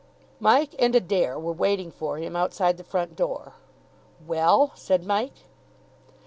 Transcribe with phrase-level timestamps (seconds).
[0.39, 3.53] Mike and Adair were waiting for him outside the front door.
[4.25, 5.45] "Well?" said Mike.